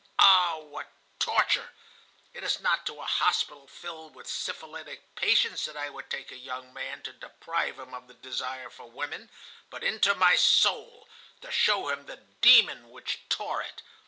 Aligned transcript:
Ah, 0.17 0.57
what 0.57 0.89
torture! 1.19 1.75
It 2.33 2.43
is 2.43 2.59
not 2.59 2.87
to 2.87 2.99
a 3.01 3.05
hospital 3.05 3.67
filled 3.67 4.15
with 4.15 4.25
syphilitic 4.27 5.13
patients 5.13 5.65
that 5.65 5.77
I 5.77 5.91
would 5.91 6.09
take 6.09 6.31
a 6.31 6.39
young 6.39 6.73
man 6.73 7.03
to 7.03 7.13
deprive 7.13 7.77
him 7.77 7.93
of 7.93 8.07
the 8.07 8.15
desire 8.15 8.71
for 8.71 8.89
women, 8.89 9.29
but 9.69 9.83
into 9.83 10.15
my 10.15 10.35
soul, 10.35 11.07
to 11.41 11.51
show 11.51 11.89
him 11.89 12.07
the 12.07 12.17
demon 12.41 12.89
which 12.89 13.19
tore 13.29 13.61
it. 13.61 13.83